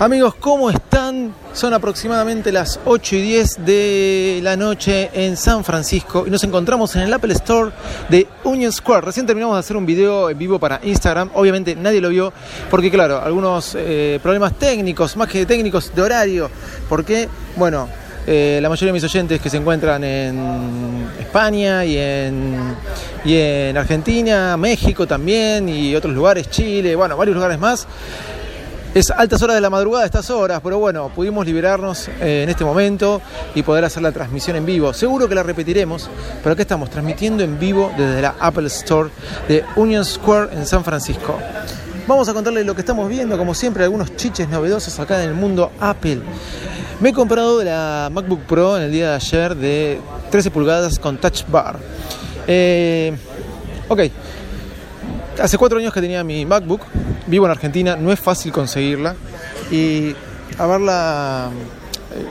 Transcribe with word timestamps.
Amigos, 0.00 0.34
¿cómo 0.36 0.70
están? 0.70 1.34
Son 1.52 1.74
aproximadamente 1.74 2.50
las 2.52 2.80
8 2.86 3.16
y 3.16 3.20
10 3.20 3.66
de 3.66 4.40
la 4.42 4.56
noche 4.56 5.10
en 5.12 5.36
San 5.36 5.62
Francisco 5.62 6.24
y 6.26 6.30
nos 6.30 6.42
encontramos 6.42 6.96
en 6.96 7.02
el 7.02 7.12
Apple 7.12 7.34
Store 7.34 7.70
de 8.08 8.26
Union 8.44 8.72
Square. 8.72 9.02
Recién 9.02 9.26
terminamos 9.26 9.56
de 9.56 9.60
hacer 9.60 9.76
un 9.76 9.84
video 9.84 10.30
en 10.30 10.38
vivo 10.38 10.58
para 10.58 10.80
Instagram. 10.82 11.28
Obviamente 11.34 11.76
nadie 11.76 12.00
lo 12.00 12.08
vio 12.08 12.32
porque, 12.70 12.90
claro, 12.90 13.20
algunos 13.20 13.76
eh, 13.78 14.18
problemas 14.22 14.54
técnicos, 14.54 15.18
más 15.18 15.28
que 15.28 15.44
técnicos, 15.44 15.94
de 15.94 16.00
horario. 16.00 16.50
Porque, 16.88 17.28
bueno, 17.56 17.86
eh, 18.26 18.58
la 18.62 18.70
mayoría 18.70 18.94
de 18.94 18.94
mis 18.94 19.04
oyentes 19.04 19.38
que 19.38 19.50
se 19.50 19.58
encuentran 19.58 20.02
en 20.02 21.10
España 21.18 21.84
y 21.84 21.98
en, 21.98 22.74
y 23.22 23.36
en 23.36 23.76
Argentina, 23.76 24.56
México 24.56 25.06
también 25.06 25.68
y 25.68 25.94
otros 25.94 26.14
lugares, 26.14 26.48
Chile, 26.48 26.96
bueno, 26.96 27.18
varios 27.18 27.34
lugares 27.34 27.58
más. 27.58 27.86
Es 28.92 29.08
altas 29.12 29.40
horas 29.40 29.54
de 29.54 29.60
la 29.60 29.70
madrugada 29.70 30.04
estas 30.04 30.30
horas, 30.30 30.60
pero 30.64 30.80
bueno, 30.80 31.10
pudimos 31.14 31.46
liberarnos 31.46 32.08
eh, 32.08 32.42
en 32.42 32.48
este 32.48 32.64
momento 32.64 33.22
y 33.54 33.62
poder 33.62 33.84
hacer 33.84 34.02
la 34.02 34.10
transmisión 34.10 34.56
en 34.56 34.66
vivo. 34.66 34.92
Seguro 34.92 35.28
que 35.28 35.34
la 35.36 35.44
repetiremos, 35.44 36.10
pero 36.42 36.54
aquí 36.54 36.62
estamos 36.62 36.90
transmitiendo 36.90 37.44
en 37.44 37.56
vivo 37.56 37.92
desde 37.96 38.20
la 38.20 38.34
Apple 38.40 38.66
Store 38.66 39.10
de 39.46 39.64
Union 39.76 40.04
Square 40.04 40.54
en 40.54 40.66
San 40.66 40.82
Francisco. 40.82 41.38
Vamos 42.08 42.28
a 42.28 42.34
contarles 42.34 42.66
lo 42.66 42.74
que 42.74 42.80
estamos 42.80 43.08
viendo, 43.08 43.38
como 43.38 43.54
siempre, 43.54 43.84
algunos 43.84 44.16
chiches 44.16 44.48
novedosos 44.48 44.98
acá 44.98 45.22
en 45.22 45.28
el 45.28 45.36
mundo 45.36 45.70
Apple. 45.78 46.22
Me 46.98 47.10
he 47.10 47.12
comprado 47.12 47.62
la 47.62 48.10
MacBook 48.12 48.40
Pro 48.40 48.76
en 48.76 48.82
el 48.82 48.90
día 48.90 49.10
de 49.10 49.14
ayer 49.14 49.54
de 49.54 50.00
13 50.32 50.50
pulgadas 50.50 50.98
con 50.98 51.16
Touch 51.18 51.44
Bar. 51.46 51.78
Eh, 52.48 53.16
ok, 53.86 54.00
hace 55.40 55.58
cuatro 55.58 55.78
años 55.78 55.92
que 55.92 56.00
tenía 56.00 56.22
mi 56.22 56.44
MacBook, 56.44 56.82
vivo 57.26 57.46
en 57.46 57.50
Argentina, 57.50 57.96
no 57.96 58.12
es 58.12 58.20
fácil 58.20 58.52
conseguirla. 58.52 59.14
Y 59.70 60.14
a 60.58 60.66
verla 60.66 61.50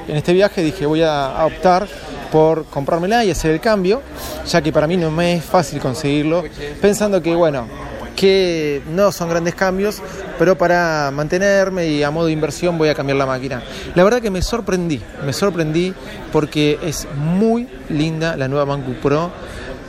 en 0.08 0.16
este 0.16 0.34
viaje 0.34 0.62
dije 0.62 0.86
voy 0.86 1.02
a 1.04 1.46
optar 1.46 1.88
por 2.32 2.66
comprármela 2.66 3.26
y 3.26 3.32
hacer 3.32 3.52
el 3.52 3.60
cambio, 3.60 4.02
ya 4.46 4.62
que 4.62 4.72
para 4.72 4.88
mí 4.88 4.98
no 4.98 5.10
me 5.10 5.36
es 5.36 5.44
fácil 5.44 5.80
conseguirlo, 5.80 6.44
pensando 6.82 7.22
que 7.22 7.34
bueno, 7.34 7.68
que 8.16 8.82
no 8.92 9.12
son 9.12 9.30
grandes 9.30 9.56
cambios, 9.56 10.02
pero 10.38 10.58
para 10.58 11.10
mantenerme 11.12 11.88
y 11.88 12.04
a 12.04 12.12
modo 12.12 12.28
de 12.28 12.34
inversión 12.34 12.78
voy 12.78 12.90
a 12.90 12.96
cambiar 12.96 13.18
la 13.18 13.26
máquina. 13.26 13.64
La 13.96 14.04
verdad 14.04 14.22
que 14.22 14.30
me 14.30 14.42
sorprendí, 14.42 15.02
me 15.26 15.34
sorprendí 15.34 15.94
porque 16.32 16.78
es 16.84 17.08
muy 17.16 17.68
linda 17.90 18.36
la 18.36 18.48
nueva 18.48 18.66
MacBook 18.66 18.98
Pro 18.98 19.32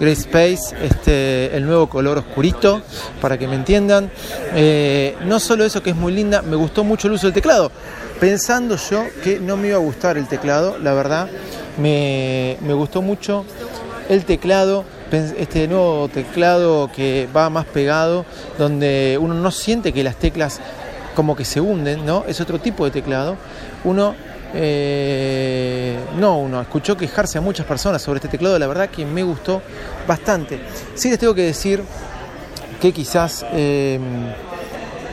Grey 0.01 0.15
Space, 0.15 0.75
este, 0.83 1.55
el 1.55 1.67
nuevo 1.67 1.89
color 1.89 2.19
oscurito, 2.19 2.81
para 3.21 3.39
que 3.39 3.47
me 3.47 3.55
entiendan. 3.55 4.11
Eh, 4.55 5.15
no 5.27 5.39
solo 5.39 5.65
eso 5.65 5.83
que 5.83 5.91
es 5.91 5.97
muy 5.97 6.13
linda, 6.13 6.41
me 6.41 6.57
gustó 6.57 6.83
mucho 6.83 7.07
el 7.07 7.15
uso 7.15 7.27
del 7.27 7.35
teclado. 7.35 7.71
Pensando 8.19 8.77
yo 8.77 9.05
que 9.23 9.39
no 9.39 9.59
me 9.59 9.69
iba 9.69 9.77
a 9.77 9.81
gustar 9.81 10.17
el 10.17 10.27
teclado, 10.27 10.79
la 10.79 10.95
verdad, 10.95 11.29
me, 11.79 12.57
me 12.63 12.73
gustó 12.73 13.03
mucho 13.03 13.45
el 14.09 14.25
teclado 14.25 14.85
este 15.13 15.67
nuevo 15.67 16.09
teclado 16.09 16.91
que 16.95 17.29
va 17.35 17.51
más 17.51 17.65
pegado, 17.67 18.25
donde 18.59 19.19
uno 19.21 19.35
no 19.35 19.51
siente 19.51 19.93
que 19.93 20.05
las 20.05 20.17
teclas 20.17 20.61
como 21.15 21.35
que 21.35 21.45
se 21.45 21.61
hunden, 21.61 22.07
¿no? 22.07 22.25
Es 22.29 22.41
otro 22.41 22.61
tipo 22.61 22.85
de 22.85 22.93
teclado. 22.93 23.37
Uno 23.83 24.15
eh, 24.55 25.97
no 26.19 26.39
uno, 26.39 26.61
escuchó 26.61 26.97
quejarse 26.97 27.39
a 27.39 27.41
muchas 27.41 27.67
personas 27.67 28.03
sobre 28.03 28.19
este 28.19 28.29
teclado, 28.29 28.59
la 28.59 28.67
verdad 28.67 28.89
que 28.91 29.07
me 29.07 29.23
gustó 29.23 29.63
bastante. 30.11 30.59
Sí 30.97 31.09
les 31.09 31.21
tengo 31.21 31.35
que 31.35 31.43
decir 31.43 31.85
que 32.81 32.93
quizás 32.93 33.47
eh, 33.53 34.01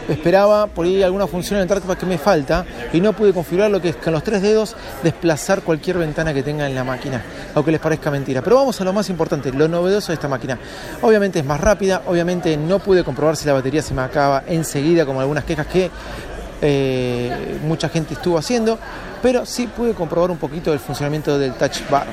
esperaba 0.09 0.65
por 0.65 0.87
ahí 0.87 1.03
alguna 1.03 1.27
función 1.27 1.57
en 1.57 1.63
el 1.63 1.67
trackpad 1.67 1.97
que 1.97 2.07
me 2.07 2.17
falta 2.17 2.65
y 2.91 2.99
no 2.99 3.13
pude 3.13 3.31
configurar 3.31 3.69
lo 3.69 3.79
que 3.79 3.89
es 3.89 3.95
con 3.97 4.11
los 4.11 4.23
tres 4.23 4.41
dedos 4.41 4.75
desplazar 5.03 5.61
cualquier 5.61 5.99
ventana 5.99 6.33
que 6.33 6.41
tenga 6.41 6.65
en 6.65 6.73
la 6.73 6.83
máquina, 6.83 7.21
aunque 7.53 7.71
les 7.71 7.79
parezca 7.79 8.09
mentira. 8.09 8.41
Pero 8.41 8.55
vamos 8.55 8.81
a 8.81 8.83
lo 8.83 8.91
más 8.91 9.07
importante, 9.11 9.51
lo 9.51 9.67
novedoso 9.67 10.07
de 10.07 10.15
esta 10.15 10.27
máquina. 10.27 10.57
Obviamente 11.03 11.37
es 11.37 11.45
más 11.45 11.61
rápida, 11.61 12.01
obviamente 12.07 12.57
no 12.57 12.79
pude 12.79 13.03
comprobar 13.03 13.35
si 13.35 13.45
la 13.45 13.53
batería 13.53 13.83
se 13.83 13.93
me 13.93 14.01
acaba 14.01 14.45
enseguida, 14.47 15.05
como 15.05 15.21
algunas 15.21 15.43
quejas 15.43 15.67
que 15.67 15.91
eh, 16.59 17.59
mucha 17.67 17.87
gente 17.87 18.15
estuvo 18.15 18.39
haciendo, 18.39 18.79
pero 19.21 19.45
sí 19.45 19.67
pude 19.67 19.93
comprobar 19.93 20.31
un 20.31 20.37
poquito 20.37 20.73
el 20.73 20.79
funcionamiento 20.79 21.37
del 21.37 21.53
touch 21.53 21.87
bar. 21.87 22.07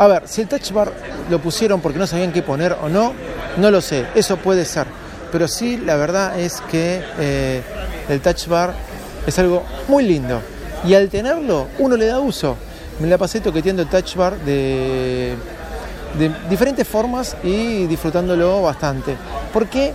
A 0.00 0.06
ver, 0.06 0.22
si 0.24 0.40
el 0.40 0.48
touch 0.48 0.72
bar 0.72 0.90
lo 1.28 1.40
pusieron 1.42 1.82
porque 1.82 1.98
no 1.98 2.06
sabían 2.06 2.32
qué 2.32 2.40
poner 2.40 2.74
o 2.80 2.88
no, 2.88 3.12
no 3.58 3.70
lo 3.70 3.82
sé, 3.82 4.06
eso 4.14 4.38
puede 4.38 4.64
ser. 4.64 4.86
Pero 5.30 5.46
sí, 5.46 5.76
la 5.76 5.96
verdad 5.96 6.40
es 6.40 6.62
que 6.70 7.02
eh, 7.18 7.60
el 8.08 8.22
touch 8.22 8.46
bar 8.46 8.72
es 9.26 9.38
algo 9.38 9.62
muy 9.88 10.04
lindo. 10.04 10.40
Y 10.86 10.94
al 10.94 11.10
tenerlo, 11.10 11.66
uno 11.78 11.98
le 11.98 12.06
da 12.06 12.18
uso. 12.18 12.56
Me 12.98 13.08
la 13.08 13.18
pasé 13.18 13.40
toqueteando 13.40 13.82
el 13.82 13.88
touch 13.88 14.16
bar 14.16 14.38
de, 14.38 15.34
de 16.18 16.30
diferentes 16.48 16.88
formas 16.88 17.36
y 17.44 17.84
disfrutándolo 17.84 18.62
bastante. 18.62 19.14
Porque 19.52 19.92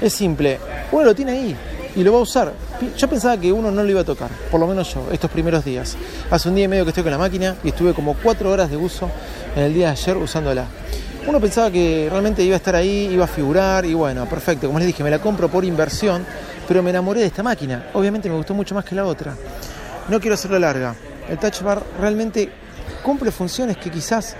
es 0.00 0.12
simple, 0.12 0.60
uno 0.92 1.02
lo 1.02 1.16
tiene 1.16 1.32
ahí 1.32 1.56
y 1.96 2.04
lo 2.04 2.12
va 2.12 2.18
a 2.18 2.22
usar. 2.22 2.52
Yo 2.96 3.08
pensaba 3.08 3.36
que 3.36 3.52
uno 3.52 3.70
no 3.72 3.82
lo 3.82 3.90
iba 3.90 4.02
a 4.02 4.04
tocar, 4.04 4.30
por 4.50 4.60
lo 4.60 4.66
menos 4.66 4.94
yo, 4.94 5.08
estos 5.10 5.30
primeros 5.30 5.64
días. 5.64 5.96
Hace 6.30 6.48
un 6.48 6.54
día 6.54 6.66
y 6.66 6.68
medio 6.68 6.84
que 6.84 6.90
estoy 6.90 7.02
con 7.02 7.10
la 7.10 7.18
máquina 7.18 7.56
y 7.64 7.68
estuve 7.68 7.92
como 7.92 8.14
cuatro 8.14 8.50
horas 8.52 8.70
de 8.70 8.76
uso 8.76 9.10
en 9.56 9.64
el 9.64 9.74
día 9.74 9.86
de 9.86 9.92
ayer 9.92 10.16
usándola. 10.16 10.66
Uno 11.26 11.40
pensaba 11.40 11.70
que 11.70 12.06
realmente 12.08 12.42
iba 12.42 12.54
a 12.54 12.58
estar 12.58 12.76
ahí, 12.76 13.08
iba 13.12 13.24
a 13.24 13.28
figurar 13.28 13.84
y 13.84 13.94
bueno, 13.94 14.26
perfecto. 14.26 14.68
Como 14.68 14.78
les 14.78 14.86
dije, 14.86 15.02
me 15.02 15.10
la 15.10 15.18
compro 15.18 15.48
por 15.48 15.64
inversión, 15.64 16.24
pero 16.68 16.82
me 16.82 16.90
enamoré 16.90 17.20
de 17.20 17.26
esta 17.26 17.42
máquina. 17.42 17.90
Obviamente 17.94 18.28
me 18.28 18.36
gustó 18.36 18.54
mucho 18.54 18.74
más 18.74 18.84
que 18.84 18.94
la 18.94 19.04
otra. 19.04 19.34
No 20.08 20.20
quiero 20.20 20.34
hacerlo 20.34 20.58
larga. 20.58 20.94
El 21.28 21.38
Touch 21.38 21.60
Bar 21.62 21.82
realmente 22.00 22.48
cumple 23.02 23.32
funciones 23.32 23.76
que 23.76 23.90
quizás 23.90 24.36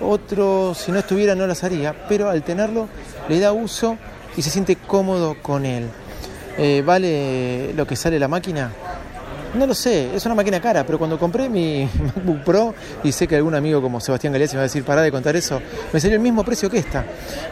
otro, 0.00 0.74
si 0.74 0.90
no 0.90 0.98
estuviera, 0.98 1.34
no 1.34 1.46
las 1.46 1.62
haría, 1.62 1.94
pero 2.08 2.28
al 2.28 2.42
tenerlo 2.42 2.88
le 3.28 3.38
da 3.38 3.52
uso 3.52 3.96
y 4.36 4.42
se 4.42 4.50
siente 4.50 4.76
cómodo 4.76 5.36
con 5.40 5.64
él. 5.64 5.88
Eh, 6.58 6.82
¿Vale 6.84 7.72
lo 7.74 7.86
que 7.86 7.96
sale 7.96 8.18
la 8.18 8.28
máquina? 8.28 8.70
No 9.54 9.66
lo 9.66 9.74
sé, 9.74 10.14
es 10.14 10.26
una 10.26 10.34
máquina 10.34 10.60
cara, 10.60 10.84
pero 10.84 10.98
cuando 10.98 11.18
compré 11.18 11.48
mi 11.48 11.88
MacBook 12.16 12.44
Pro, 12.44 12.74
y 13.02 13.12
sé 13.12 13.26
que 13.26 13.36
algún 13.36 13.54
amigo 13.54 13.80
como 13.80 14.00
Sebastián 14.00 14.32
Galeazzi 14.32 14.54
me 14.54 14.58
va 14.58 14.62
a 14.62 14.68
decir, 14.68 14.84
pará 14.84 15.02
de 15.02 15.10
contar 15.10 15.34
eso, 15.36 15.60
me 15.92 16.00
salió 16.00 16.16
el 16.16 16.22
mismo 16.22 16.44
precio 16.44 16.68
que 16.68 16.78
esta, 16.78 17.04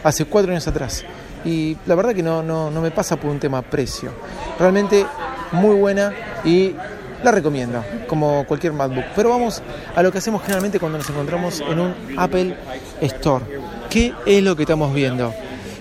hace 0.03 0.25
cuatro 0.25 0.51
años 0.51 0.67
atrás. 0.67 1.03
Y 1.43 1.77
la 1.85 1.95
verdad 1.95 2.13
que 2.13 2.23
no, 2.23 2.41
no, 2.43 2.69
no 2.71 2.81
me 2.81 2.91
pasa 2.91 3.15
por 3.15 3.29
un 3.29 3.39
tema 3.39 3.61
precio. 3.61 4.11
Realmente 4.59 5.05
muy 5.51 5.75
buena 5.75 6.11
y 6.43 6.75
la 7.23 7.31
recomiendo, 7.31 7.83
como 8.07 8.45
cualquier 8.45 8.73
MacBook. 8.73 9.05
Pero 9.15 9.29
vamos 9.29 9.61
a 9.95 10.03
lo 10.03 10.11
que 10.11 10.19
hacemos 10.19 10.41
generalmente 10.41 10.79
cuando 10.79 10.97
nos 10.97 11.09
encontramos 11.09 11.61
en 11.61 11.79
un 11.79 11.95
Apple 12.17 12.55
Store. 13.01 13.45
¿Qué 13.89 14.13
es 14.25 14.43
lo 14.43 14.55
que 14.55 14.63
estamos 14.63 14.93
viendo? 14.93 15.33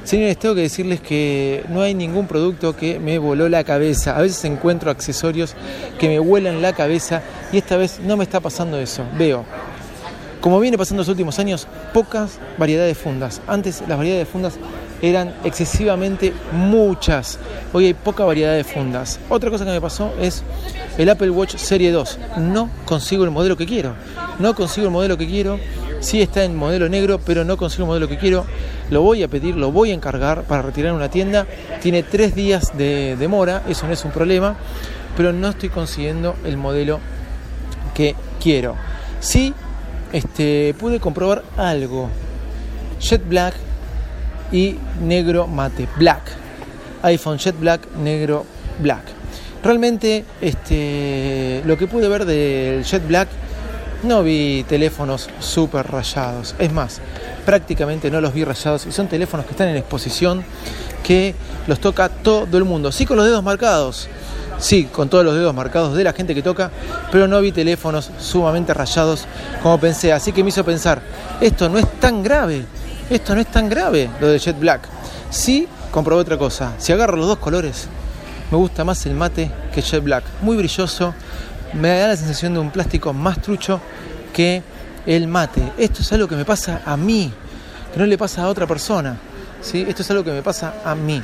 Señores, 0.04 0.38
tengo 0.38 0.54
que 0.54 0.60
decirles 0.60 1.00
que 1.00 1.64
no 1.70 1.80
hay 1.80 1.94
ningún 1.94 2.26
producto 2.26 2.76
que 2.76 2.98
me 2.98 3.18
voló 3.18 3.48
la 3.48 3.64
cabeza. 3.64 4.16
A 4.16 4.20
veces 4.20 4.44
encuentro 4.44 4.90
accesorios 4.90 5.54
que 5.98 6.08
me 6.08 6.18
vuelan 6.18 6.60
la 6.60 6.74
cabeza 6.74 7.22
y 7.52 7.56
esta 7.56 7.78
vez 7.78 8.00
no 8.00 8.18
me 8.18 8.24
está 8.24 8.40
pasando 8.40 8.78
eso. 8.78 9.02
Veo, 9.16 9.46
como 10.42 10.60
viene 10.60 10.76
pasando 10.76 11.00
los 11.00 11.08
últimos 11.08 11.38
años, 11.38 11.66
pocas 11.94 12.38
variedades 12.58 12.94
de 12.98 13.02
fundas. 13.02 13.40
Antes 13.46 13.82
las 13.88 13.96
variedades 13.96 14.26
de 14.26 14.30
fundas 14.30 14.58
eran 15.00 15.34
excesivamente 15.42 16.34
muchas. 16.52 17.38
Hoy 17.72 17.86
hay 17.86 17.94
poca 17.94 18.24
variedad 18.24 18.54
de 18.54 18.62
fundas. 18.62 19.18
Otra 19.30 19.48
cosa 19.48 19.64
que 19.64 19.70
me 19.70 19.80
pasó 19.80 20.12
es 20.20 20.42
el 20.98 21.08
Apple 21.08 21.30
Watch 21.30 21.56
Serie 21.56 21.90
2. 21.92 22.18
No 22.40 22.68
consigo 22.84 23.24
el 23.24 23.30
modelo 23.30 23.56
que 23.56 23.64
quiero. 23.64 23.94
No 24.38 24.54
consigo 24.54 24.86
el 24.86 24.92
modelo 24.92 25.16
que 25.16 25.26
quiero 25.26 25.58
Sí 26.04 26.20
está 26.20 26.44
en 26.44 26.54
modelo 26.54 26.86
negro, 26.90 27.18
pero 27.18 27.46
no 27.46 27.56
consigo 27.56 27.84
el 27.84 27.88
modelo 27.88 28.08
que 28.08 28.18
quiero. 28.18 28.44
Lo 28.90 29.00
voy 29.00 29.22
a 29.22 29.28
pedir, 29.28 29.56
lo 29.56 29.72
voy 29.72 29.90
a 29.90 29.94
encargar 29.94 30.42
para 30.42 30.60
retirar 30.60 30.90
en 30.90 30.96
una 30.96 31.08
tienda. 31.08 31.46
Tiene 31.80 32.02
tres 32.02 32.34
días 32.34 32.76
de 32.76 33.16
demora, 33.16 33.62
eso 33.70 33.86
no 33.86 33.94
es 33.94 34.04
un 34.04 34.10
problema, 34.10 34.54
pero 35.16 35.32
no 35.32 35.48
estoy 35.48 35.70
consiguiendo 35.70 36.36
el 36.44 36.58
modelo 36.58 37.00
que 37.94 38.14
quiero. 38.38 38.76
Sí, 39.20 39.54
este, 40.12 40.74
pude 40.78 41.00
comprobar 41.00 41.42
algo. 41.56 42.10
Jet 43.00 43.26
Black 43.26 43.54
y 44.52 44.76
negro 45.00 45.46
mate. 45.46 45.88
Black. 45.96 46.20
iPhone 47.00 47.38
Jet 47.38 47.58
Black, 47.58 47.80
negro 47.96 48.44
black. 48.78 49.04
Realmente 49.62 50.26
este, 50.42 51.62
lo 51.64 51.78
que 51.78 51.86
pude 51.86 52.08
ver 52.08 52.26
del 52.26 52.84
Jet 52.84 53.08
Black 53.08 53.28
no 54.04 54.22
vi 54.22 54.64
teléfonos 54.68 55.28
súper 55.40 55.90
rayados. 55.90 56.54
Es 56.58 56.72
más, 56.72 57.00
prácticamente 57.44 58.10
no 58.10 58.20
los 58.20 58.32
vi 58.32 58.44
rayados 58.44 58.86
y 58.86 58.92
son 58.92 59.08
teléfonos 59.08 59.46
que 59.46 59.52
están 59.52 59.68
en 59.68 59.76
exposición 59.76 60.44
que 61.02 61.34
los 61.66 61.80
toca 61.80 62.08
todo 62.08 62.58
el 62.58 62.64
mundo. 62.64 62.92
Sí 62.92 63.06
con 63.06 63.16
los 63.16 63.26
dedos 63.26 63.42
marcados, 63.42 64.08
sí 64.58 64.84
con 64.84 65.08
todos 65.08 65.24
los 65.24 65.34
dedos 65.34 65.54
marcados 65.54 65.94
de 65.94 66.04
la 66.04 66.12
gente 66.12 66.34
que 66.34 66.42
toca, 66.42 66.70
pero 67.10 67.28
no 67.28 67.40
vi 67.40 67.52
teléfonos 67.52 68.10
sumamente 68.18 68.74
rayados 68.74 69.26
como 69.62 69.78
pensé. 69.78 70.12
Así 70.12 70.32
que 70.32 70.42
me 70.42 70.48
hizo 70.48 70.64
pensar, 70.64 71.02
esto 71.40 71.68
no 71.68 71.78
es 71.78 72.00
tan 72.00 72.22
grave, 72.22 72.64
esto 73.10 73.34
no 73.34 73.40
es 73.40 73.46
tan 73.48 73.68
grave 73.68 74.10
lo 74.20 74.28
de 74.28 74.38
Jet 74.38 74.58
Black. 74.58 74.88
Sí 75.30 75.68
comprobé 75.90 76.22
otra 76.22 76.38
cosa, 76.38 76.72
si 76.78 76.92
agarro 76.92 77.16
los 77.16 77.26
dos 77.26 77.38
colores, 77.38 77.86
me 78.50 78.58
gusta 78.58 78.84
más 78.84 79.04
el 79.06 79.14
mate 79.14 79.50
que 79.72 79.82
Jet 79.82 80.02
Black. 80.02 80.24
Muy 80.42 80.56
brilloso, 80.56 81.14
me 81.74 81.88
da 81.88 82.08
la 82.08 82.16
sensación 82.16 82.54
de 82.54 82.60
un 82.60 82.70
plástico 82.70 83.12
más 83.12 83.40
trucho 83.40 83.80
que 84.32 84.62
el 85.06 85.28
mate. 85.28 85.72
Esto 85.76 86.02
es 86.02 86.12
algo 86.12 86.28
que 86.28 86.36
me 86.36 86.44
pasa 86.44 86.82
a 86.84 86.96
mí, 86.96 87.32
que 87.92 87.98
no 87.98 88.06
le 88.06 88.16
pasa 88.16 88.42
a 88.42 88.48
otra 88.48 88.66
persona. 88.66 89.16
¿sí? 89.60 89.84
Esto 89.88 90.02
es 90.02 90.10
algo 90.10 90.24
que 90.24 90.32
me 90.32 90.42
pasa 90.42 90.74
a 90.84 90.94
mí. 90.94 91.22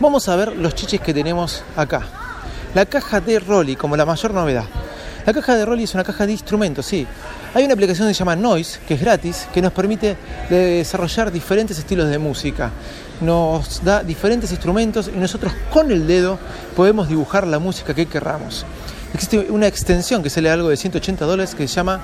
Vamos 0.00 0.28
a 0.28 0.36
ver 0.36 0.56
los 0.56 0.74
chiches 0.74 1.00
que 1.00 1.14
tenemos 1.14 1.62
acá. 1.76 2.02
La 2.74 2.86
caja 2.86 3.20
de 3.20 3.38
Rolly 3.38 3.76
como 3.76 3.96
la 3.96 4.04
mayor 4.04 4.34
novedad. 4.34 4.64
La 5.24 5.32
caja 5.32 5.56
de 5.56 5.64
Rolly 5.64 5.84
es 5.84 5.94
una 5.94 6.04
caja 6.04 6.26
de 6.26 6.32
instrumentos, 6.32 6.84
sí. 6.84 7.06
Hay 7.54 7.64
una 7.64 7.74
aplicación 7.74 8.08
que 8.08 8.14
se 8.14 8.18
llama 8.18 8.36
Noise, 8.36 8.80
que 8.86 8.94
es 8.94 9.00
gratis, 9.00 9.46
que 9.54 9.62
nos 9.62 9.72
permite 9.72 10.16
desarrollar 10.50 11.30
diferentes 11.30 11.78
estilos 11.78 12.10
de 12.10 12.18
música. 12.18 12.70
Nos 13.20 13.82
da 13.84 14.02
diferentes 14.02 14.50
instrumentos 14.50 15.08
y 15.08 15.16
nosotros 15.16 15.52
con 15.72 15.90
el 15.92 16.06
dedo 16.06 16.38
podemos 16.76 17.08
dibujar 17.08 17.46
la 17.46 17.58
música 17.58 17.94
que 17.94 18.06
querramos. 18.06 18.66
Existe 19.14 19.46
una 19.50 19.68
extensión 19.68 20.24
que 20.24 20.28
sale 20.28 20.50
algo 20.50 20.68
de 20.68 20.76
180 20.76 21.24
dólares 21.24 21.54
que 21.54 21.68
se 21.68 21.74
llama 21.74 22.00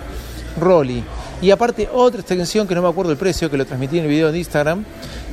Rolly. 0.61 1.03
Y 1.43 1.51
aparte 1.51 1.89
otra 1.93 2.21
extensión 2.21 2.69
que 2.69 2.75
no 2.77 2.83
me 2.83 2.89
acuerdo 2.89 3.11
el 3.11 3.19
precio, 3.19 3.51
que 3.51 3.57
lo 3.57 3.67
transmití 3.67 3.99
en 3.99 4.05
el 4.05 4.11
video 4.11 4.31
de 4.31 4.39
Instagram, 4.39 4.85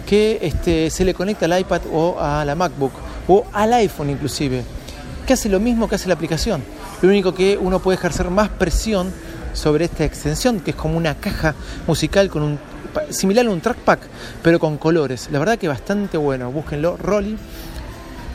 que 0.08 0.40
este, 0.42 0.90
se 0.90 1.06
le 1.06 1.14
conecta 1.14 1.46
al 1.46 1.60
iPad 1.60 1.82
o 1.94 2.20
a 2.20 2.44
la 2.46 2.56
MacBook 2.56 2.94
o 3.28 3.46
al 3.54 3.74
iPhone 3.74 4.10
inclusive, 4.10 4.64
que 5.28 5.34
hace 5.34 5.50
lo 5.50 5.60
mismo 5.60 5.88
que 5.88 5.96
hace 5.96 6.08
la 6.08 6.16
aplicación. 6.16 6.64
Lo 7.04 7.10
único 7.10 7.36
que 7.36 7.60
uno 7.62 7.80
puede 7.80 7.98
ejercer 7.98 8.32
más 8.32 8.50
presión 8.50 9.14
sobre 9.54 9.86
esta 9.86 10.04
extensión, 10.04 10.62
que 10.62 10.72
es 10.72 10.78
como 10.78 10.98
una 10.98 11.14
caja 11.14 11.54
musical 11.86 12.30
con 12.30 12.42
un 12.42 12.60
similar 13.10 13.46
a 13.46 13.52
un 13.52 13.62
trackpack, 13.62 14.00
pero 14.42 14.60
con 14.60 14.78
colores. 14.78 15.30
La 15.32 15.40
verdad 15.40 15.58
que 15.58 15.68
bastante 15.68 16.18
bueno. 16.18 16.52
Búsquenlo, 16.52 16.98
Rolly. 16.98 17.38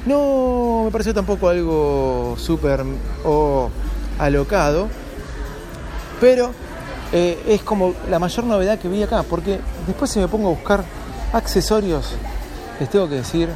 No 0.07 0.83
me 0.85 0.91
pareció 0.91 1.15
tampoco 1.15 1.49
algo 1.49 2.35
súper 2.39 2.85
o 3.25 3.71
alocado, 4.19 4.89
pero 6.21 6.51
eh, 7.13 7.43
es 7.47 7.63
como 7.63 7.95
la 8.11 8.19
mayor 8.19 8.45
novedad 8.45 8.79
que 8.79 8.89
vi 8.89 9.03
acá, 9.03 9.23
porque 9.23 9.61
después 9.87 10.11
si 10.11 10.19
me 10.19 10.29
pongo 10.29 10.49
a 10.49 10.53
buscar 10.53 10.85
accesorios, 11.33 12.13
les 12.81 12.91
tengo 12.91 13.09
que 13.09 13.17
decir 13.17 13.49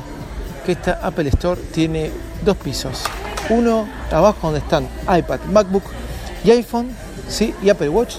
que 0.64 0.72
esta 0.72 1.00
Apple 1.02 1.28
Store 1.30 1.60
tiene 1.72 2.10
dos 2.44 2.56
pisos. 2.56 3.02
Uno 3.50 3.88
abajo 4.10 4.38
donde 4.42 4.58
están 4.60 4.88
iPad, 5.02 5.40
MacBook 5.50 5.84
y 6.44 6.50
iPhone, 6.50 6.90
¿sí? 7.28 7.54
y 7.62 7.70
Apple 7.70 7.88
Watch. 7.88 8.16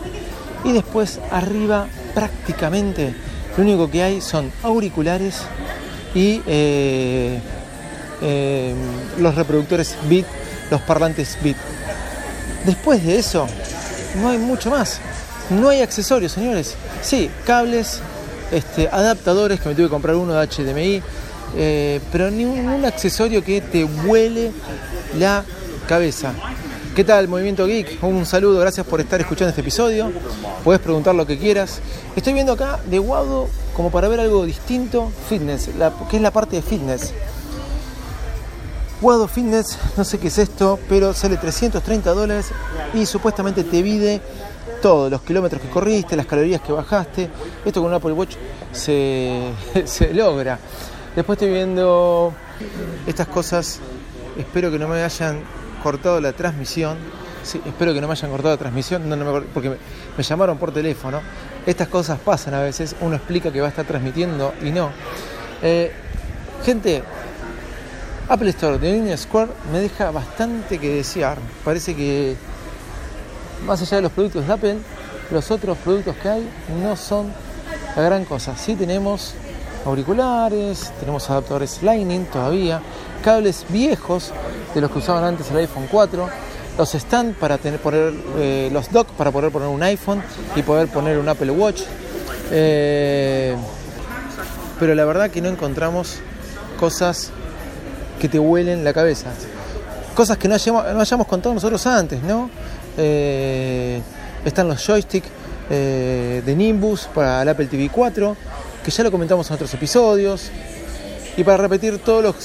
Y 0.64 0.72
después 0.72 1.20
arriba 1.32 1.88
prácticamente 2.14 3.14
lo 3.56 3.64
único 3.64 3.90
que 3.90 4.04
hay 4.04 4.22
son 4.22 4.52
auriculares 4.64 5.42
y 6.14 6.42
eh, 6.46 7.40
eh, 8.22 8.74
los 9.20 9.36
reproductores 9.36 9.96
Beat, 10.10 10.26
los 10.72 10.82
parlantes 10.82 11.38
Beat. 11.42 11.58
Después 12.66 13.06
de 13.06 13.18
eso, 13.18 13.48
no 14.22 14.30
hay 14.30 14.38
mucho 14.38 14.70
más. 14.70 15.00
No 15.50 15.70
hay 15.70 15.82
accesorios, 15.82 16.34
señores. 16.34 16.76
Sí, 17.02 17.30
cables, 17.46 18.02
este, 18.52 18.90
adaptadores, 18.90 19.60
que 19.60 19.70
me 19.70 19.76
tuve 19.76 19.86
que 19.86 19.92
comprar 19.92 20.16
uno 20.16 20.34
de 20.34 20.48
HDMI, 20.48 21.02
eh, 21.56 22.02
pero 22.12 22.30
ni 22.30 22.46
un, 22.46 22.84
accesorio 22.86 23.44
que 23.44 23.62
te 23.62 23.84
vuele 23.84 24.52
la 25.18 25.46
cabeza. 25.88 26.34
¿Qué 26.96 27.04
tal, 27.04 27.28
Movimiento 27.28 27.66
Geek? 27.68 28.04
Un 28.04 28.26
saludo, 28.26 28.60
gracias 28.60 28.86
por 28.86 29.00
estar 29.00 29.22
escuchando 29.22 29.50
este 29.50 29.62
episodio. 29.62 30.12
Puedes 30.64 30.82
preguntar 30.82 31.14
lo 31.14 31.26
que 31.28 31.38
quieras. 31.38 31.80
Estoy 32.16 32.34
viendo 32.34 32.54
acá 32.54 32.80
de 32.90 32.98
Guado 32.98 33.48
como 33.76 33.92
para 33.92 34.08
ver 34.08 34.20
algo 34.20 34.46
distinto, 34.46 35.12
fitness, 35.30 35.70
que 36.10 36.16
es 36.18 36.22
la 36.22 36.32
parte 36.32 36.56
de 36.56 36.62
fitness. 36.64 37.14
Guado 39.00 39.28
Fitness, 39.28 39.78
no 39.96 40.04
sé 40.04 40.18
qué 40.18 40.28
es 40.30 40.40
esto, 40.40 40.80
pero 40.90 41.14
sale 41.14 41.38
330 41.38 42.14
dólares 42.14 42.48
y 42.96 43.06
supuestamente 43.06 43.64
te 43.64 43.84
vide 43.84 44.20
todo, 44.82 45.08
los 45.10 45.22
kilómetros 45.22 45.62
que 45.62 45.70
corriste, 45.70 46.16
las 46.16 46.26
calorías 46.26 46.62
que 46.62 46.72
bajaste. 46.72 47.30
Esto 47.64 47.82
con 47.82 47.92
un 47.92 47.96
Apple 47.96 48.14
Watch 48.14 48.36
se, 48.72 49.52
se 49.86 50.14
logra. 50.16 50.58
Después 51.16 51.38
estoy 51.38 51.52
viendo 51.52 52.34
estas 53.06 53.28
cosas. 53.28 53.80
Espero 54.36 54.72
que 54.72 54.80
no 54.80 54.88
me 54.88 55.04
hayan 55.04 55.42
cortado 55.84 56.20
la 56.20 56.34
transmisión. 56.34 56.98
Sí, 57.44 57.62
espero 57.66 57.94
que 57.94 58.02
no 58.02 58.08
me 58.08 58.14
hayan 58.14 58.32
cortado 58.32 58.56
la 58.56 58.60
transmisión, 58.60 59.04
porque 59.54 59.78
me, 60.18 60.24
llamaron 60.24 60.58
por 60.58 60.72
teléfono. 60.72 61.22
Estas 61.66 61.88
cosas 61.88 62.20
pasan 62.20 62.56
a 62.56 62.62
veces, 62.62 62.96
uno 63.02 63.16
explica 63.16 63.52
que 63.52 63.62
va 63.62 63.68
a 63.68 63.70
estar 63.70 63.86
transmitiendo 63.86 64.54
y 64.62 64.72
no. 64.72 64.90
Eh, 65.62 65.92
gente, 66.66 67.04
Apple 68.30 68.50
Store 68.50 68.78
de 68.78 69.00
Union 69.00 69.18
Square 69.18 69.52
me 69.72 69.80
deja 69.80 70.12
bastante 70.12 70.80
que 70.80 70.96
desear. 70.96 71.38
Parece 71.64 71.96
que 71.96 72.36
más 73.66 73.82
allá 73.82 73.98
de 73.98 74.04
los 74.04 74.12
productos 74.12 74.46
de 74.46 74.54
Apple, 74.54 74.78
los 75.32 75.50
otros 75.50 75.78
productos 75.78 76.16
que 76.18 76.30
hay 76.30 76.50
no 76.82 76.96
son 76.98 77.32
la 77.96 78.02
gran 78.02 78.26
cosa. 78.26 78.58
Sí 78.58 78.76
tenemos 78.76 79.34
auriculares, 79.86 80.92
tenemos 81.00 81.30
adaptadores 81.30 81.82
Lightning 81.82 82.26
todavía, 82.26 82.82
cables 83.24 83.66
viejos 83.70 84.34
de 84.76 84.82
los 84.82 84.92
que 84.92 85.00
usaban 85.00 85.24
antes 85.24 85.50
el 85.52 85.58
iPhone 85.58 85.88
4, 85.90 86.30
los 86.78 86.96
stand 86.96 87.36
para 87.36 87.58
tener, 87.58 87.80
poner 87.80 88.14
eh, 88.38 88.70
los 88.74 88.92
dock 88.92 89.08
para 89.12 89.32
poder 89.32 89.52
poner 89.52 89.70
un 89.70 89.82
iPhone 89.84 90.22
y 90.56 90.62
poder 90.64 90.90
poner 90.90 91.18
un 91.18 91.30
Apple 91.30 91.52
Watch. 91.52 91.84
Eh, 92.52 93.56
pero 94.80 94.94
la 94.96 95.06
verdad 95.06 95.32
que 95.32 95.42
no 95.42 95.48
encontramos 95.48 96.20
cosas 96.78 97.32
que 98.20 98.30
te 98.30 98.40
huelen 98.40 98.84
la 98.84 98.94
cabeza. 98.94 99.30
Cosas 100.16 100.38
que 100.38 100.48
no 100.48 100.56
hayamos, 100.56 100.84
no 100.94 101.02
hayamos 101.02 101.28
contado 101.28 101.54
nosotros 101.54 101.86
antes, 101.86 102.22
¿no? 102.24 102.50
Eh, 102.98 104.02
están 104.44 104.68
los 104.68 104.84
joysticks 104.86 105.28
eh, 105.70 106.42
de 106.46 106.56
Nimbus 106.56 107.08
para 107.14 107.42
el 107.42 107.50
Apple 107.50 107.68
TV 107.68 107.90
4, 107.90 108.36
que 108.84 108.92
ya 108.92 109.04
lo 109.04 109.12
comentamos 109.12 109.48
en 109.50 109.56
otros 109.56 109.74
episodios. 109.74 110.50
Y 111.36 111.44
para 111.44 111.58
repetir 111.58 112.00
todos 112.00 112.24
los 112.24 112.36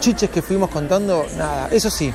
chiches 0.00 0.30
que 0.30 0.40
fuimos 0.40 0.70
contando, 0.70 1.26
nada, 1.36 1.68
eso 1.70 1.90
sí. 1.90 2.12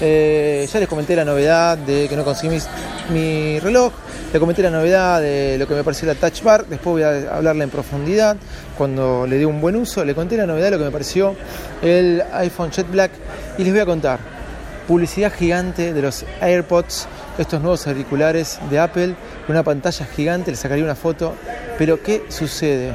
Eh, 0.00 0.68
ya 0.70 0.80
les 0.80 0.88
comenté 0.88 1.14
la 1.14 1.24
novedad 1.24 1.78
de 1.78 2.08
que 2.08 2.16
no 2.16 2.24
conseguí 2.24 2.58
mi, 3.10 3.60
reloj, 3.60 3.92
le 4.32 4.40
comenté 4.40 4.62
la 4.62 4.70
novedad 4.70 5.20
de 5.20 5.58
lo 5.58 5.68
que 5.68 5.74
me 5.74 5.84
pareció 5.84 6.06
la 6.06 6.14
Touch 6.14 6.42
Bar, 6.42 6.66
después 6.66 6.92
voy 6.92 7.02
a 7.02 7.36
hablarle 7.36 7.64
en 7.64 7.70
profundidad 7.70 8.36
cuando 8.78 9.26
le 9.26 9.36
dé 9.36 9.44
un 9.44 9.60
buen 9.60 9.76
uso. 9.76 10.04
Le 10.04 10.14
conté 10.14 10.38
la 10.38 10.46
novedad 10.46 10.66
de 10.66 10.70
lo 10.72 10.78
que 10.78 10.84
me 10.84 10.90
pareció 10.90 11.36
el 11.82 12.22
iPhone 12.32 12.70
Jet 12.70 12.90
Black 12.90 13.10
y 13.58 13.64
les 13.64 13.72
voy 13.72 13.82
a 13.82 13.86
contar 13.86 14.20
publicidad 14.88 15.32
gigante 15.32 15.92
de 15.92 16.02
los 16.02 16.24
AirPods, 16.40 17.06
estos 17.38 17.60
nuevos 17.60 17.86
auriculares 17.86 18.58
de 18.70 18.78
Apple, 18.78 19.14
una 19.48 19.62
pantalla 19.62 20.06
gigante, 20.06 20.50
le 20.50 20.56
sacaría 20.56 20.84
una 20.84 20.94
foto, 20.94 21.34
pero 21.78 22.02
¿qué 22.02 22.24
sucede? 22.28 22.92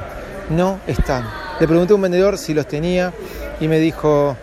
No 0.49 0.79
están. 0.87 1.23
Le 1.59 1.67
pregunté 1.67 1.93
a 1.93 1.95
un 1.95 2.01
vendedor 2.01 2.37
si 2.37 2.53
los 2.53 2.67
tenía 2.67 3.13
y 3.59 3.67
me 3.67 3.79
dijo, 3.79 4.35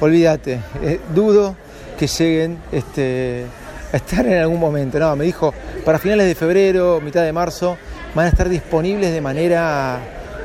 olvídate, 0.00 0.60
eh, 0.82 1.00
dudo 1.14 1.56
que 1.98 2.06
lleguen 2.06 2.58
este, 2.72 3.46
estar 3.96 4.26
en 4.26 4.38
algún 4.38 4.60
momento. 4.60 4.98
No, 4.98 5.14
me 5.16 5.24
dijo, 5.24 5.52
para 5.84 5.98
finales 5.98 6.26
de 6.26 6.34
febrero, 6.34 7.00
mitad 7.00 7.22
de 7.22 7.32
marzo, 7.32 7.76
van 8.14 8.26
a 8.26 8.28
estar 8.28 8.48
disponibles 8.48 9.12
de 9.12 9.20
manera 9.20 9.98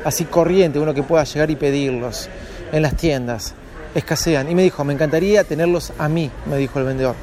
así 0.04 0.24
corriente, 0.24 0.78
uno 0.78 0.94
que 0.94 1.02
pueda 1.02 1.24
llegar 1.24 1.50
y 1.50 1.56
pedirlos 1.56 2.28
en 2.72 2.82
las 2.82 2.94
tiendas 2.96 3.54
escasean. 3.94 4.50
Y 4.50 4.54
me 4.54 4.62
dijo, 4.62 4.84
me 4.84 4.92
encantaría 4.92 5.44
tenerlos 5.44 5.92
a 5.98 6.08
mí, 6.08 6.30
me 6.46 6.56
dijo 6.56 6.78
el 6.78 6.84
vendedor. 6.84 7.14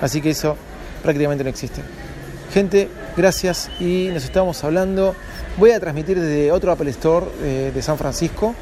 Así 0.00 0.20
que 0.20 0.30
eso 0.30 0.56
prácticamente 1.02 1.44
no 1.44 1.50
existe. 1.50 1.82
Gente, 2.52 2.88
gracias 3.16 3.70
y 3.80 4.10
nos 4.12 4.24
estamos 4.24 4.62
hablando. 4.62 5.14
Voy 5.56 5.70
a 5.70 5.80
transmitir 5.80 6.20
desde 6.20 6.52
otro 6.52 6.72
Apple 6.72 6.90
Store 6.90 7.26
eh, 7.42 7.72
de 7.74 7.82
San 7.82 7.96
Francisco. 7.96 8.54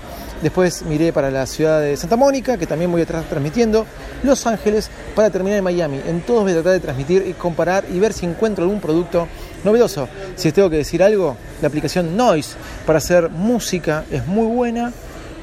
Después 0.42 0.82
miré 0.82 1.12
para 1.12 1.30
la 1.30 1.44
ciudad 1.44 1.80
de 1.80 1.96
Santa 1.96 2.16
Mónica, 2.16 2.56
que 2.56 2.66
también 2.66 2.90
voy 2.90 3.00
a 3.00 3.04
estar 3.04 3.22
transmitiendo. 3.24 3.84
Los 4.22 4.46
Ángeles, 4.46 4.90
para 5.14 5.30
terminar 5.30 5.58
en 5.58 5.64
Miami. 5.64 6.00
En 6.06 6.20
todos 6.22 6.42
voy 6.42 6.52
a 6.52 6.56
tratar 6.56 6.72
de 6.72 6.80
transmitir 6.80 7.24
y 7.26 7.32
comparar 7.32 7.84
y 7.92 7.98
ver 7.98 8.12
si 8.12 8.26
encuentro 8.26 8.64
algún 8.64 8.80
producto 8.80 9.26
novedoso. 9.64 10.08
Si 10.36 10.48
les 10.48 10.54
tengo 10.54 10.70
que 10.70 10.76
decir 10.76 11.02
algo, 11.02 11.36
la 11.60 11.68
aplicación 11.68 12.16
Noise 12.16 12.56
para 12.86 12.98
hacer 12.98 13.30
música 13.30 14.04
es 14.10 14.26
muy 14.26 14.46
buena. 14.46 14.92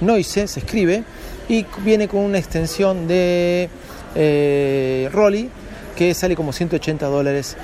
Noise 0.01 0.47
se 0.47 0.59
escribe 0.59 1.03
y 1.49 1.65
viene 1.83 2.07
con 2.07 2.21
una 2.21 2.37
extensión 2.37 3.07
de 3.07 3.69
eh, 4.15 5.09
Rolly 5.11 5.49
que 5.95 6.13
sale 6.13 6.35
como 6.35 6.53
180 6.53 7.05
dólares 7.07 7.57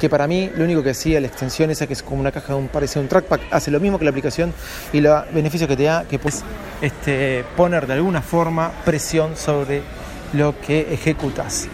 que 0.00 0.08
para 0.08 0.26
mí 0.26 0.50
lo 0.56 0.64
único 0.64 0.82
que 0.82 0.90
hacía 0.90 1.20
la 1.20 1.26
extensión 1.26 1.70
esa 1.70 1.86
que 1.86 1.92
es 1.92 2.02
como 2.02 2.20
una 2.20 2.32
caja 2.32 2.56
un 2.56 2.68
parece 2.68 2.98
un 2.98 3.06
trackpad 3.06 3.40
hace 3.50 3.70
lo 3.70 3.80
mismo 3.80 3.98
que 3.98 4.04
la 4.04 4.10
aplicación 4.10 4.52
y 4.94 5.00
los 5.00 5.30
beneficios 5.32 5.68
que 5.68 5.76
te 5.76 5.84
da 5.84 6.04
que 6.08 6.18
puedes 6.18 6.42
este, 6.80 7.44
poner 7.56 7.86
de 7.86 7.94
alguna 7.94 8.22
forma 8.22 8.72
presión 8.84 9.36
sobre 9.36 9.82
lo 10.32 10.58
que 10.60 10.92
ejecutas 10.92 11.68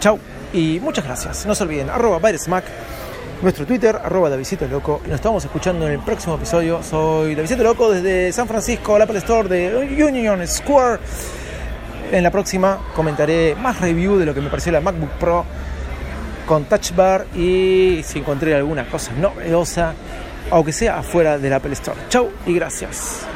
chau 0.00 0.18
y 0.52 0.80
muchas 0.80 1.04
gracias 1.04 1.46
no 1.46 1.54
se 1.54 1.64
olviden 1.64 1.90
arroba 1.90 2.20
Mac 2.48 2.64
nuestro 3.42 3.66
Twitter, 3.66 4.00
arroba 4.02 4.30
Davidito 4.30 4.66
Loco. 4.66 5.00
Nos 5.04 5.16
estamos 5.16 5.44
escuchando 5.44 5.86
en 5.86 5.92
el 5.92 5.98
próximo 6.00 6.36
episodio. 6.36 6.82
Soy 6.82 7.34
Davidito 7.34 7.62
Loco 7.62 7.90
desde 7.90 8.32
San 8.32 8.48
Francisco, 8.48 8.96
la 8.98 9.04
Apple 9.04 9.18
Store 9.18 9.48
de 9.48 10.02
Union 10.02 10.46
Square. 10.46 11.00
En 12.12 12.22
la 12.22 12.30
próxima 12.30 12.78
comentaré 12.94 13.54
más 13.56 13.80
review 13.80 14.16
de 14.16 14.26
lo 14.26 14.34
que 14.34 14.40
me 14.40 14.48
pareció 14.48 14.72
la 14.72 14.80
MacBook 14.80 15.10
Pro 15.18 15.44
con 16.46 16.64
Touch 16.64 16.94
Bar 16.94 17.26
y 17.34 18.02
si 18.04 18.20
encontré 18.20 18.54
alguna 18.54 18.88
cosa 18.88 19.12
novedosa, 19.12 19.92
aunque 20.50 20.72
sea 20.72 20.98
afuera 20.98 21.38
del 21.38 21.52
Apple 21.52 21.72
Store. 21.72 21.98
Chau 22.08 22.30
y 22.46 22.54
gracias. 22.54 23.35